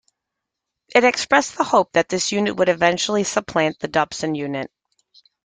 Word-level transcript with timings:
It 0.95 1.03
expressed 1.03 1.57
the 1.59 1.63
hope 1.63 1.91
that 1.91 2.09
this 2.09 2.31
unit 2.31 2.55
would 2.55 2.69
eventually 2.69 3.23
supplant 3.23 3.77
the 3.77 3.87
Dobson 3.87 4.33
Unit. 4.33 4.71